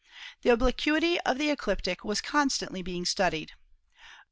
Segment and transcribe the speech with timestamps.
[0.41, 3.51] The obliquity of the ecliptic was constantly being studied.